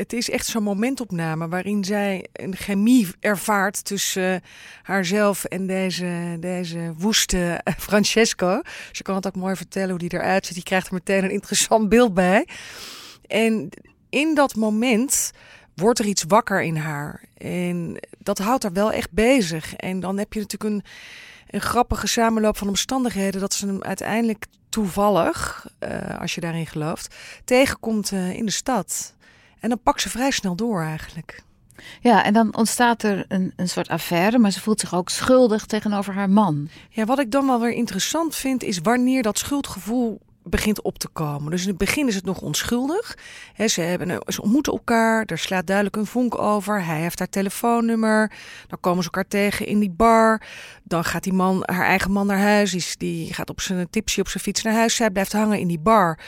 [0.00, 4.40] het is echt zo'n momentopname waarin zij een chemie ervaart tussen eh,
[4.82, 8.62] haarzelf en deze, deze woeste eh, Francesco.
[8.92, 10.54] Ze kan het ook mooi vertellen hoe die eruit ziet.
[10.54, 12.46] Die krijgt er meteen een interessant beeld bij.
[13.26, 13.68] En
[14.08, 15.30] in dat moment
[15.74, 17.24] wordt er iets wakker in haar.
[17.36, 19.74] En dat houdt haar wel echt bezig.
[19.74, 20.84] En dan heb je natuurlijk een,
[21.46, 27.14] een grappige samenloop van omstandigheden dat ze hem uiteindelijk toevallig, eh, als je daarin gelooft,
[27.44, 29.14] tegenkomt in de stad.
[29.60, 31.42] En dan pakt ze vrij snel door eigenlijk.
[32.00, 35.66] Ja, en dan ontstaat er een, een soort affaire, maar ze voelt zich ook schuldig
[35.66, 36.68] tegenover haar man.
[36.90, 41.08] Ja, wat ik dan wel weer interessant vind, is wanneer dat schuldgevoel begint op te
[41.08, 41.50] komen.
[41.50, 43.18] Dus in het begin is het nog onschuldig.
[43.66, 46.84] ze, hebben, ze ontmoeten elkaar, er slaat duidelijk een vonk over.
[46.84, 48.32] Hij heeft haar telefoonnummer.
[48.66, 50.42] Dan komen ze elkaar tegen in die bar.
[50.82, 52.70] Dan gaat die man, haar eigen man naar huis.
[52.70, 54.94] Die, die gaat op zijn tipsje op zijn fiets naar huis.
[54.96, 56.18] Zij blijft hangen in die bar.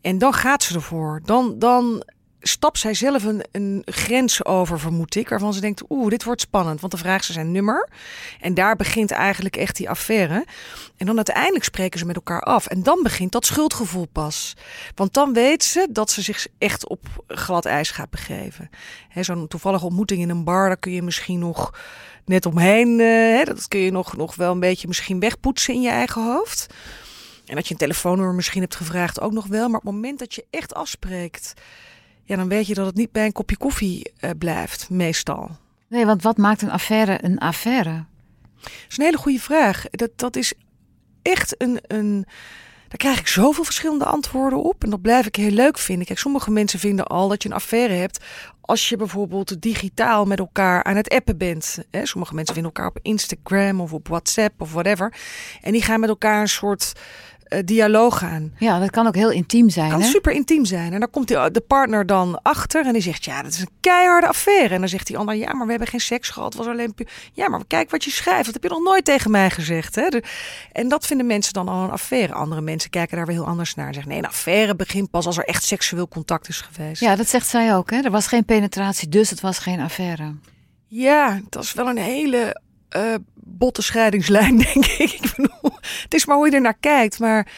[0.00, 1.20] En dan gaat ze ervoor.
[1.24, 2.04] Dan, dan
[2.40, 6.40] stapt zij zelf een, een grens over, vermoed ik, waarvan ze denkt, oeh, dit wordt
[6.40, 7.88] spannend, want dan vraagt ze zijn nummer.
[8.40, 10.46] En daar begint eigenlijk echt die affaire.
[10.96, 12.66] En dan uiteindelijk spreken ze met elkaar af.
[12.66, 14.56] En dan begint dat schuldgevoel pas.
[14.94, 18.70] Want dan weet ze dat ze zich echt op glad ijs gaat begeven.
[19.20, 21.78] Zo'n toevallige ontmoeting in een bar, daar kun je misschien nog
[22.24, 25.90] net omheen, uh, dat kun je nog, nog wel een beetje misschien wegpoetsen in je
[25.90, 26.66] eigen hoofd.
[27.46, 29.68] En dat je een telefoonnummer misschien hebt gevraagd ook nog wel.
[29.68, 31.54] Maar op het moment dat je echt afspreekt
[32.28, 35.50] ja, dan weet je dat het niet bij een kopje koffie uh, blijft, meestal.
[35.88, 38.04] Nee, want wat maakt een affaire een affaire?
[38.60, 39.84] Dat is een hele goede vraag.
[39.90, 40.52] Dat, dat is
[41.22, 42.26] echt een, een.
[42.88, 44.84] Daar krijg ik zoveel verschillende antwoorden op.
[44.84, 46.06] En dat blijf ik heel leuk vinden.
[46.06, 48.24] Kijk, sommige mensen vinden al dat je een affaire hebt.
[48.60, 51.78] als je bijvoorbeeld digitaal met elkaar aan het appen bent.
[52.02, 55.14] Sommige mensen vinden elkaar op Instagram of op WhatsApp of whatever.
[55.60, 56.92] En die gaan met elkaar een soort
[57.48, 58.52] uh, dialoog aan.
[58.58, 59.90] Ja, dat kan ook heel intiem zijn.
[59.90, 60.06] Kan hè?
[60.06, 60.92] super intiem zijn.
[60.92, 63.70] En dan komt die, de partner dan achter en die zegt: Ja, dat is een
[63.80, 64.74] keiharde affaire.
[64.74, 66.52] En dan zegt die ander: Ja, maar we hebben geen seks gehad.
[66.52, 66.94] Het was alleen.
[67.32, 68.44] Ja, maar kijk wat je schrijft.
[68.44, 69.94] Dat heb je nog nooit tegen mij gezegd.
[69.94, 70.06] Hè?
[70.72, 72.32] en dat vinden mensen dan al een affaire.
[72.32, 73.86] Andere mensen kijken daar weer heel anders naar.
[73.86, 77.00] En zeggen: Nee, een affaire begint pas als er echt seksueel contact is geweest.
[77.00, 77.90] Ja, dat zegt zij ook.
[77.90, 78.00] Hè?
[78.00, 80.34] Er was geen penetratie, dus het was geen affaire.
[80.86, 82.60] Ja, dat is wel een hele
[82.96, 83.14] uh,
[83.48, 85.12] botte scheidingslijn, denk ik.
[85.12, 87.18] ik bedoel, het is maar hoe je er naar kijkt.
[87.18, 87.52] Maar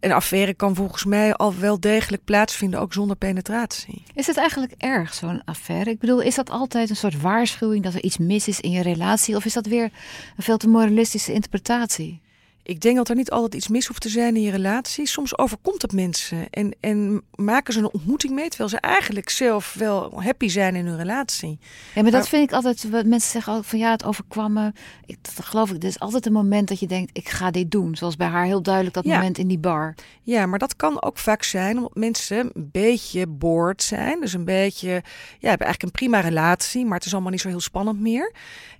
[0.00, 4.02] een affaire kan volgens mij al wel degelijk plaatsvinden, ook zonder penetratie.
[4.14, 5.90] Is het eigenlijk erg, zo'n affaire?
[5.90, 8.82] Ik bedoel, is dat altijd een soort waarschuwing dat er iets mis is in je
[8.82, 9.36] relatie?
[9.36, 9.90] Of is dat weer
[10.36, 12.20] een veel te moralistische interpretatie?
[12.66, 15.06] Ik denk dat er niet altijd iets mis hoeft te zijn in je relatie.
[15.06, 19.74] Soms overkomt het mensen en, en maken ze een ontmoeting mee, terwijl ze eigenlijk zelf
[19.74, 21.58] wel happy zijn in hun relatie.
[21.94, 24.72] Ja, maar dat vind ik altijd, wat mensen zeggen ook van ja, het overkwam me.
[25.04, 27.70] Ik, dat geloof ik, er is altijd een moment dat je denkt, ik ga dit
[27.70, 27.96] doen.
[27.96, 29.94] Zoals bij haar heel duidelijk dat moment in die bar.
[30.22, 34.20] Ja, maar dat kan ook vaak zijn omdat mensen een beetje boord zijn.
[34.20, 34.90] Dus een beetje,
[35.38, 38.32] ja, hebben eigenlijk een prima relatie, maar het is allemaal niet zo heel spannend meer.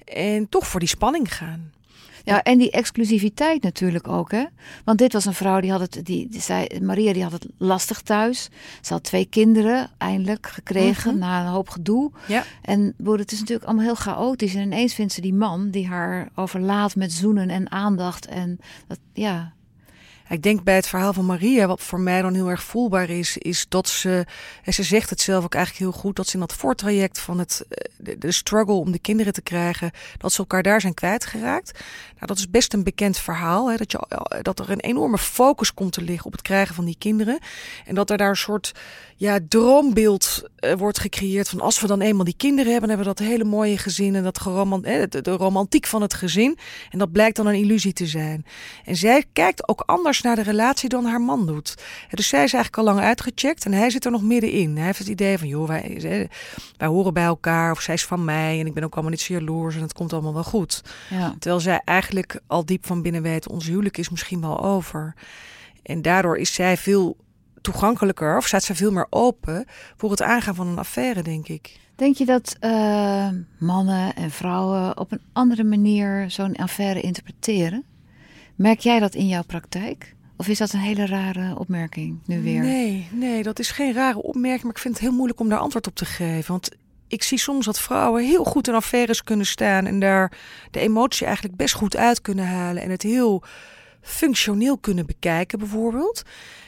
[0.05, 1.75] En toch voor die spanning gaan.
[2.27, 4.45] Ja, en die exclusiviteit natuurlijk ook, hè?
[4.85, 7.47] Want dit was een vrouw die had het, die, die zei, Maria die had het
[7.59, 8.49] lastig thuis.
[8.81, 11.19] Ze had twee kinderen eindelijk gekregen mhm.
[11.19, 12.11] na een hoop gedoe.
[12.29, 12.45] Ja.
[12.63, 14.55] En boer, het is natuurlijk allemaal heel chaotisch.
[14.55, 18.27] En ineens vindt ze die man die haar overlaat met zoenen en aandacht.
[18.27, 19.53] En dat, ja,
[20.29, 23.39] ik denk bij het verhaal van Maria, wat voor mij dan heel erg voelbaar is,
[23.39, 24.27] is dat ze,
[24.63, 27.39] en ze zegt het zelf ook eigenlijk heel goed, dat ze in dat voortraject van
[27.39, 31.73] het, eh, de, struggle om de kinderen te krijgen, dat ze elkaar daar zijn kwijtgeraakt.
[32.15, 35.19] Nou, dat is best een bekend verhaal, hè, dat, je, eh, dat er een enorme
[35.19, 37.39] focus komt te liggen op het krijgen van die kinderen.
[37.85, 38.73] En dat er daar een soort
[39.17, 43.15] ja, droombeeld uh, wordt gecreëerd van als we dan eenmaal die kinderen hebben, hebben we
[43.15, 46.59] dat hele mooie gezin en dat geromant, de, de romantiek van het gezin.
[46.91, 48.47] En dat blijkt dan een illusie te zijn.
[48.85, 51.75] En zij kijkt ook anders naar de relatie dan haar man doet.
[52.11, 54.77] Dus zij is eigenlijk al lang uitgecheckt en hij zit er nog middenin.
[54.77, 56.29] Hij heeft het idee van, joh, wij,
[56.77, 59.21] wij horen bij elkaar of zij is van mij en ik ben ook allemaal niet
[59.21, 60.83] zo jaloers en het komt allemaal wel goed.
[61.11, 61.35] Ja.
[61.39, 65.15] Terwijl zij eigenlijk al diep van binnen weet, ons huwelijk is misschien wel over.
[65.83, 67.17] En daardoor is zij veel
[67.61, 71.79] toegankelijker of staat ze veel meer open voor het aangaan van een affaire, denk ik.
[71.97, 77.85] Denk je dat uh, mannen en vrouwen op een andere manier zo'n affaire interpreteren?
[78.57, 80.15] Merk jij dat in jouw praktijk?
[80.37, 82.61] Of is dat een hele rare opmerking nu weer?
[82.61, 85.59] Nee, nee, dat is geen rare opmerking, maar ik vind het heel moeilijk om daar
[85.59, 86.53] antwoord op te geven.
[86.53, 86.71] Want
[87.09, 90.33] ik zie soms dat vrouwen heel goed in affaires kunnen staan en daar
[90.71, 93.43] de emotie eigenlijk best goed uit kunnen halen en het heel
[94.01, 96.23] functioneel kunnen bekijken, bijvoorbeeld.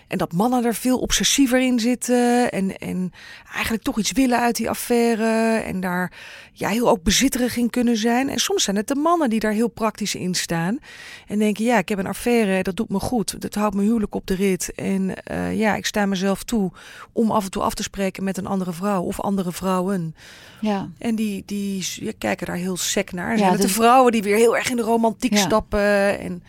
[0.09, 2.51] En dat mannen er veel obsessiever in zitten.
[2.51, 3.13] En, en
[3.53, 5.57] eigenlijk toch iets willen uit die affaire.
[5.59, 6.13] En daar
[6.53, 8.29] ja, heel ook bezitterig in kunnen zijn.
[8.29, 10.79] En soms zijn het de mannen die daar heel praktisch in staan.
[11.27, 13.41] En denken, ja, ik heb een affaire, dat doet me goed.
[13.41, 14.73] Dat houdt me huwelijk op de rit.
[14.75, 16.71] En uh, ja, ik sta mezelf toe
[17.13, 20.15] om af en toe af te spreken met een andere vrouw of andere vrouwen.
[20.61, 20.89] Ja.
[20.99, 23.39] En die, die ja, kijken daar heel sec naar.
[23.39, 26.19] Ja, de vrouwen die weer heel erg in de romantiek stappen.
[26.19, 26.43] En...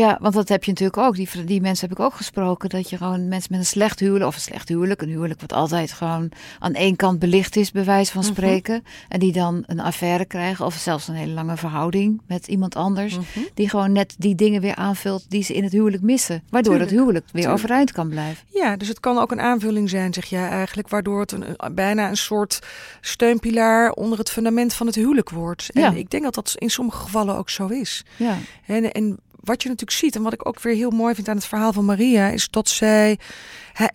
[0.00, 1.14] Ja, want dat heb je natuurlijk ook.
[1.14, 2.68] Die, die mensen heb ik ook gesproken.
[2.68, 5.52] Dat je gewoon mensen met een slecht huwelijk, of een slecht huwelijk, een huwelijk wat
[5.52, 8.30] altijd gewoon aan één kant belicht is, bij wijze van mhm.
[8.30, 8.84] spreken.
[9.08, 13.16] En die dan een affaire krijgen, of zelfs een hele lange verhouding met iemand anders.
[13.16, 13.24] Mhm.
[13.54, 16.42] Die gewoon net die dingen weer aanvult die ze in het huwelijk missen.
[16.50, 18.44] Waardoor het huwelijk weer overeind kan blijven.
[18.46, 22.08] Ja, dus het kan ook een aanvulling zijn, zeg jij eigenlijk, waardoor het een, bijna
[22.08, 22.58] een soort
[23.00, 25.70] steunpilaar onder het fundament van het huwelijk wordt.
[25.72, 25.92] En ja.
[25.92, 28.04] ik denk dat dat in sommige gevallen ook zo is.
[28.16, 28.36] Ja.
[28.66, 31.36] En, en wat je natuurlijk ziet en wat ik ook weer heel mooi vind aan
[31.36, 33.18] het verhaal van Maria, is dat zij,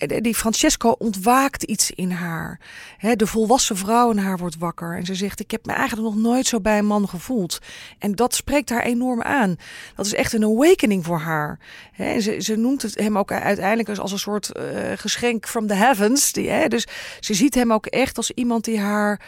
[0.08, 2.60] die Francesco ontwaakt iets in haar.
[3.16, 6.24] de volwassen vrouw in haar wordt wakker en ze zegt: Ik heb me eigenlijk nog
[6.24, 7.60] nooit zo bij een man gevoeld.
[8.00, 9.56] En dat spreekt haar enorm aan.
[9.96, 11.60] Dat is echt een awakening voor haar.
[11.98, 14.64] ze, ze noemt het hem ook uiteindelijk als een soort uh,
[14.96, 16.32] geschenk from the heavens.
[16.32, 16.88] Die, dus
[17.20, 19.22] ze ziet hem ook echt als iemand die haar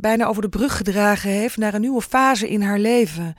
[0.00, 3.36] bijna over de brug gedragen heeft naar een nieuwe fase in haar leven.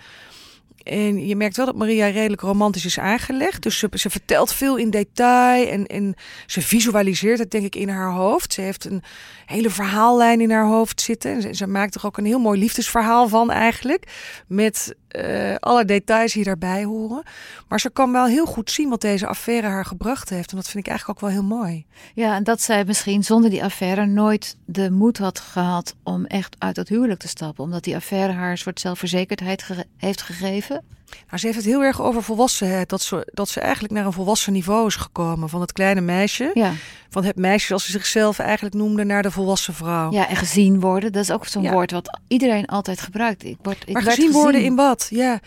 [0.84, 3.64] En je merkt wel dat Maria redelijk romantisch is aangelegd.
[3.64, 6.16] Dus ze, vertelt veel in detail en, en
[6.46, 8.54] ze visualiseert het denk ik in haar hoofd.
[8.54, 9.04] Ze heeft een
[9.46, 11.32] hele verhaallijn in haar hoofd zitten.
[11.32, 14.04] En ze, ze maakt er ook een heel mooi liefdesverhaal van eigenlijk.
[14.48, 17.24] Met uh, alle details die daarbij horen.
[17.68, 20.52] Maar ze kan wel heel goed zien wat deze affaire haar gebracht heeft.
[20.52, 21.86] En dat vind ik eigenlijk ook wel heel mooi.
[22.14, 26.56] Ja, en dat zij misschien zonder die affaire nooit de moed had gehad om echt
[26.60, 27.64] uit dat huwelijk te stappen.
[27.64, 29.66] Omdat die affaire haar een soort zelfverzekerdheid
[29.98, 30.84] heeft gegeven.
[31.10, 32.90] Nou, ze heeft het heel erg over volwassenheid.
[32.90, 35.50] Dat ze, dat ze eigenlijk naar een volwassen niveau is gekomen.
[35.50, 36.52] Van het kleine meisje.
[36.54, 36.74] Ja.
[37.10, 40.12] Van het meisje zoals ze zichzelf eigenlijk noemde naar de volwassen vrouw.
[40.12, 41.12] Ja, en gezien worden.
[41.12, 43.44] Dat is ook zo'n woord wat iedereen altijd gebruikt.
[43.44, 45.08] Ik word, ik maar gezien, worden in wat?
[45.10, 45.40] Ja,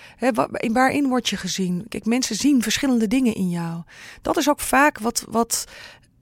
[0.72, 1.86] waarin word je gezien?
[1.88, 3.82] Kijk, mensen zien verschillende dingen in jou.
[4.22, 5.64] Dat is ook vaak wat, wat,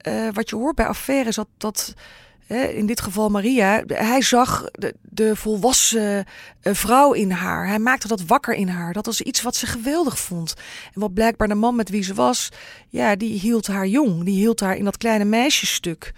[0.07, 1.35] uh, wat je hoort bij affaires.
[1.35, 1.47] Dat...
[1.57, 1.93] dat
[2.51, 6.25] in dit geval Maria, hij zag de, de volwassen
[6.61, 7.67] eh, vrouw in haar.
[7.67, 8.93] Hij maakte dat wakker in haar.
[8.93, 10.53] Dat was iets wat ze geweldig vond.
[10.93, 12.49] En wat blijkbaar de man met wie ze was,
[12.89, 14.23] ja, die hield haar jong.
[14.23, 16.13] Die hield haar in dat kleine meisjesstuk.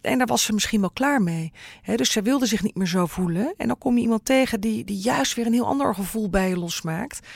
[0.00, 1.52] En daar was ze misschien wel klaar mee.
[1.96, 3.54] dus zij wilde zich niet meer zo voelen.
[3.56, 6.48] En dan kom je iemand tegen die, die juist weer een heel ander gevoel bij
[6.48, 7.26] je losmaakt.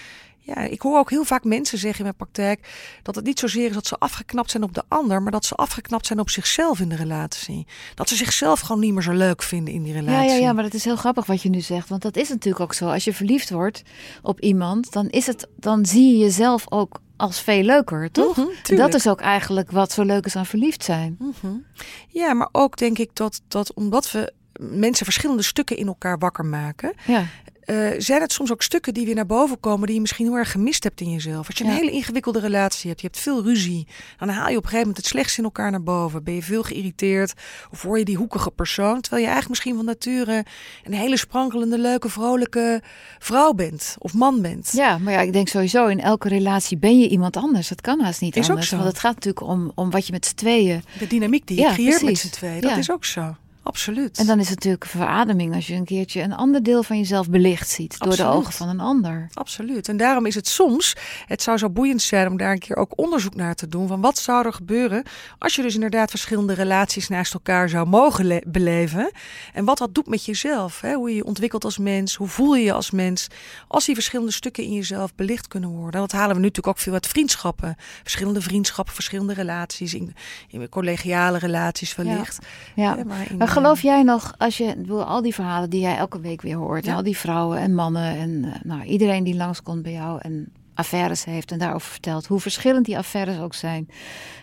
[0.45, 2.69] Ja, ik hoor ook heel vaak mensen zeggen in mijn praktijk
[3.03, 5.55] dat het niet zozeer is dat ze afgeknapt zijn op de ander, maar dat ze
[5.55, 7.67] afgeknapt zijn op zichzelf in de relatie.
[7.95, 10.29] Dat ze zichzelf gewoon niet meer zo leuk vinden in die relatie.
[10.29, 12.29] Ja, ja, ja maar dat is heel grappig wat je nu zegt, want dat is
[12.29, 12.89] natuurlijk ook zo.
[12.89, 13.83] Als je verliefd wordt
[14.23, 18.37] op iemand, dan is het, dan zie je jezelf ook als veel leuker, toch?
[18.37, 21.17] Mm dat is ook eigenlijk wat zo leuk is aan verliefd zijn.
[21.19, 21.65] Mm
[22.09, 26.45] Ja, maar ook denk ik dat, dat omdat we mensen verschillende stukken in elkaar wakker
[26.45, 26.93] maken.
[27.07, 27.27] Ja.
[27.67, 30.37] Uh, zijn het soms ook stukken die weer naar boven komen die je misschien heel
[30.37, 31.47] erg gemist hebt in jezelf?
[31.47, 33.87] Als je een hele ingewikkelde relatie hebt, je hebt veel ruzie,
[34.19, 36.25] dan haal je op een gegeven moment het slechtste in elkaar naar boven.
[36.25, 37.33] Ben je veel geïrriteerd
[37.71, 40.45] of word je die hoekige persoon, terwijl je eigenlijk misschien van nature
[40.85, 42.83] een hele sprankelende, leuke, vrolijke
[43.19, 44.71] vrouw bent of man bent.
[44.73, 47.69] Ja, maar ja, ik denk sowieso in elke relatie ben je iemand anders.
[47.69, 48.67] Dat kan haast niet is anders.
[48.67, 48.77] Ook zo.
[48.77, 50.83] Want het gaat natuurlijk om, om wat je met z'n tweeën...
[50.99, 53.37] De dynamiek die je creëert met z'n tweeën, dat is ook zo.
[53.63, 54.19] Absoluut.
[54.19, 56.99] En dan is het natuurlijk een verademing als je een keertje een ander deel van
[56.99, 59.29] jezelf belicht ziet door de ogen van een ander.
[59.35, 59.89] Absoluut.
[59.89, 60.97] En daarom is het soms,
[61.27, 63.89] het zou zo boeiend zijn om daar een keer ook onderzoek naar te doen.
[63.89, 65.03] Van wat zou er gebeuren
[65.39, 69.11] als je dus inderdaad verschillende relaties naast elkaar zou mogen beleven.
[69.53, 70.81] En wat dat doet met jezelf.
[70.81, 70.95] Hè?
[70.95, 73.29] Hoe je je ontwikkelt als mens, hoe voel je je als mens.
[73.69, 75.95] Als die verschillende stukken in jezelf belicht kunnen worden.
[75.95, 77.77] En dat halen we nu natuurlijk ook veel uit vriendschappen.
[78.03, 79.95] Verschillende vriendschappen, verschillende relaties.
[79.95, 80.15] In,
[80.49, 82.39] in collegiale relaties wellicht.
[82.75, 82.95] Ja.
[82.97, 83.05] ja.
[83.05, 86.57] Maar in, geloof jij nog, als je al die verhalen die jij elke week weer
[86.57, 90.53] hoort, al die vrouwen en mannen en uh, nou, iedereen die langskomt bij jou en
[90.75, 93.89] affaires heeft en daarover vertelt, hoe verschillend die affaires ook zijn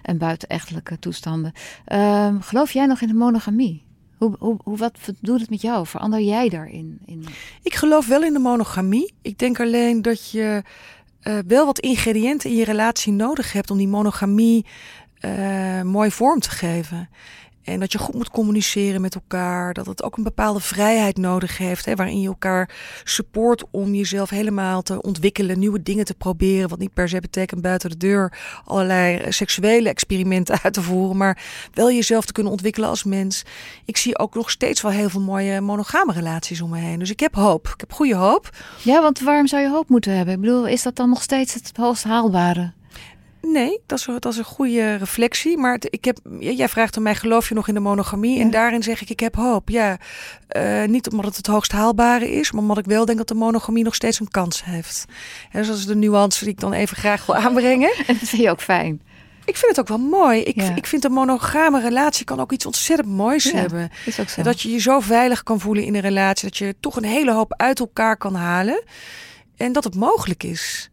[0.02, 1.52] en buitenechtelijke toestanden.
[1.88, 3.88] Uh, geloof jij nog in de monogamie?
[4.17, 5.88] Hoe, hoe, hoe, wat doet het met jou?
[5.88, 7.00] Verander jij daarin?
[7.06, 7.26] In?
[7.63, 9.13] Ik geloof wel in de monogamie.
[9.22, 10.63] Ik denk alleen dat je
[11.24, 14.65] uh, wel wat ingrediënten in je relatie nodig hebt om die monogamie
[15.26, 17.10] uh, mooi vorm te geven.
[17.69, 19.73] En dat je goed moet communiceren met elkaar.
[19.73, 21.86] Dat het ook een bepaalde vrijheid nodig heeft.
[21.86, 22.69] Hè, waarin je elkaar
[23.03, 25.60] support om jezelf helemaal te ontwikkelen.
[25.60, 26.69] Nieuwe dingen te proberen.
[26.69, 31.17] Wat niet per se betekent buiten de deur allerlei eh, seksuele experimenten uit te voeren.
[31.17, 33.43] Maar wel jezelf te kunnen ontwikkelen als mens.
[33.86, 36.99] Ik zie ook nog steeds wel heel veel mooie monogame relaties om me heen.
[36.99, 37.67] Dus ik heb hoop.
[37.67, 38.49] Ik heb goede hoop.
[38.84, 40.34] Ja, want waarom zou je hoop moeten hebben?
[40.34, 42.77] Ik bedoel, is dat dan nog steeds het hoogst haalbare?
[43.41, 45.58] Nee, dat is, dat is een goede reflectie.
[45.58, 48.39] Maar ik heb, jij vraagt aan mij, geloof je nog in de monogamie?
[48.39, 49.69] En daarin zeg ik, ik heb hoop.
[49.69, 49.97] Ja,
[50.58, 53.34] uh, niet omdat het het hoogst haalbare is, maar omdat ik wel denk dat de
[53.34, 55.06] monogamie nog steeds een kans heeft.
[55.52, 57.91] En dat is de nuance die ik dan even graag wil aanbrengen.
[58.08, 59.02] En dat vind je ook fijn.
[59.45, 60.41] Ik vind het ook wel mooi.
[60.41, 63.89] Ik, ik vind een monogame relatie kan ook iets ontzettend moois ja, hebben.
[64.06, 64.41] Is ook zo.
[64.41, 66.49] Dat je je zo veilig kan voelen in een relatie.
[66.49, 68.84] Dat je toch een hele hoop uit elkaar kan halen.
[69.57, 70.89] En dat het mogelijk is.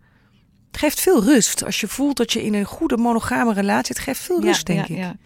[0.76, 1.64] Het geeft veel rust.
[1.64, 3.94] Als je voelt dat je in een goede monogame relatie...
[3.94, 4.96] Het geeft veel rust, denk ik.
[4.96, 5.16] Ja.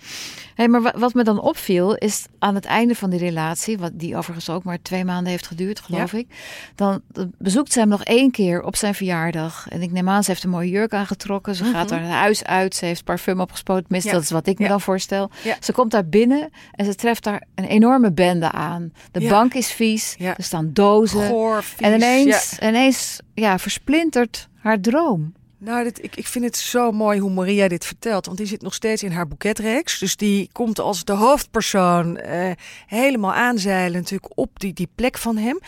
[0.54, 3.78] Hey, maar wat me dan opviel, is aan het einde van die relatie...
[3.78, 6.26] wat die overigens ook maar twee maanden heeft geduurd, geloof ik...
[6.74, 7.00] dan
[7.38, 9.66] bezoekt ze hem nog één keer op zijn verjaardag.
[9.68, 11.54] En ik neem aan, ze heeft een mooie jurk aangetrokken.
[11.54, 12.74] Ze gaat haar huis uit.
[12.74, 13.82] Ze heeft parfum opgespoten.
[13.82, 15.30] Tenminste, dat is wat ik me dan voorstel.
[15.60, 18.92] Ze komt daar binnen en ze treft daar een enorme bende aan.
[19.12, 20.16] De bank is vies.
[20.18, 21.26] Er staan dozen.
[21.26, 25.38] Goor, en ineens, ineens ja, versplintert haar droom.
[25.62, 28.26] Nou, ik, ik vind het zo mooi hoe Maria dit vertelt.
[28.26, 29.98] Want die zit nog steeds in haar boeketreeks.
[29.98, 32.50] Dus die komt als de hoofdpersoon eh,
[32.86, 35.60] helemaal aanzeilen natuurlijk op die, die plek van hem.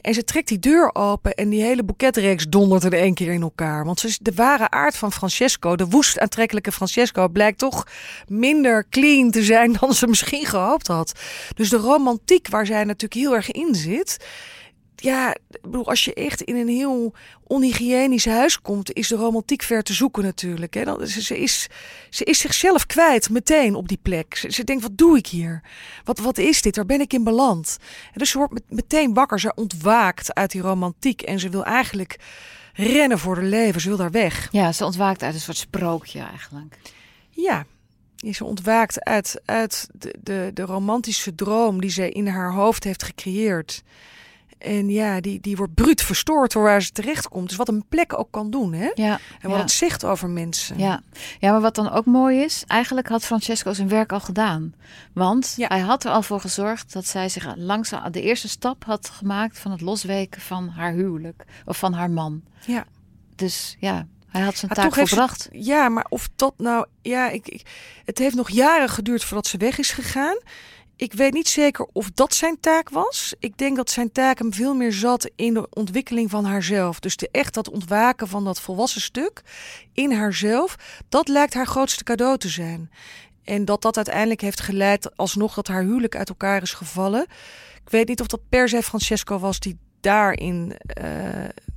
[0.00, 3.42] En ze trekt die deur open en die hele boeketreeks dondert er één keer in
[3.42, 3.84] elkaar.
[3.84, 7.86] Want ze, de ware aard van Francesco, de woest aantrekkelijke Francesco, blijkt toch
[8.28, 11.12] minder clean te zijn dan ze misschien gehoopt had.
[11.54, 14.26] Dus de romantiek waar zij natuurlijk heel erg in zit
[14.96, 19.82] ja, bedoel, als je echt in een heel onhygiënisch huis komt, is de romantiek ver
[19.82, 20.74] te zoeken natuurlijk.
[20.74, 20.84] Hè.
[20.84, 21.68] Dan, ze, ze, is,
[22.10, 24.36] ze is zichzelf kwijt meteen op die plek.
[24.36, 25.62] Ze, ze denkt, wat doe ik hier?
[26.04, 26.76] Wat, wat is dit?
[26.76, 27.76] Waar ben ik in beland?
[28.12, 29.40] En dus ze wordt meteen wakker.
[29.40, 32.16] Ze ontwaakt uit die romantiek en ze wil eigenlijk
[32.72, 33.80] rennen voor haar leven.
[33.80, 34.48] Ze wil daar weg.
[34.50, 36.78] Ja, ze ontwaakt uit een soort sprookje eigenlijk.
[37.30, 37.64] Ja,
[38.32, 43.02] ze ontwaakt uit, uit de, de, de romantische droom die ze in haar hoofd heeft
[43.02, 43.82] gecreëerd.
[44.64, 47.48] En ja, die, die wordt bruut verstoord door waar ze terecht komt.
[47.48, 48.72] Dus wat een plek ook kan doen.
[48.72, 48.90] Hè?
[48.94, 50.78] Ja, en wat het zegt over mensen.
[50.78, 51.02] Ja.
[51.38, 54.74] ja, maar wat dan ook mooi is, eigenlijk had Francesco zijn werk al gedaan.
[55.12, 59.08] Want hij had er al voor gezorgd dat zij zich langzaam de eerste stap had
[59.08, 61.44] gemaakt van het losweken van haar huwelijk.
[61.64, 62.42] Of van haar man.
[62.66, 62.84] Ja.
[63.34, 65.48] Dus ja, hij had zijn taak volbracht.
[65.52, 66.86] ja, maar of dat nou...
[67.02, 67.62] Ja, ik, ik,
[68.04, 70.36] het heeft nog jaren geduurd voordat ze weg is gegaan.
[71.04, 73.34] Ik weet niet zeker of dat zijn taak was.
[73.38, 77.00] Ik denk dat zijn taak hem veel meer zat in de ontwikkeling van haarzelf.
[77.00, 79.42] Dus de, echt dat ontwaken van dat volwassen stuk
[79.92, 80.76] in haarzelf,
[81.08, 82.90] dat lijkt haar grootste cadeau te zijn.
[83.42, 87.22] En dat dat uiteindelijk heeft geleid alsnog dat haar huwelijk uit elkaar is gevallen.
[87.84, 91.04] Ik weet niet of dat per se Francesco was die daarin uh,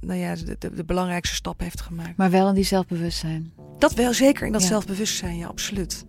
[0.01, 2.17] nou ja, de, de, de, belangrijkste stap heeft gemaakt.
[2.17, 3.53] Maar wel in die zelfbewustzijn.
[3.79, 6.05] Dat wel, zeker in dat zelfbewustzijn, ja, absoluut.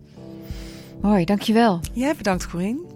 [1.01, 1.79] Mooi, dankjewel.
[1.93, 2.88] Jij bedankt, Corine.